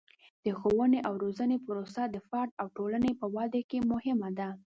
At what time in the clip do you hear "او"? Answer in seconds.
1.07-1.13, 2.61-2.67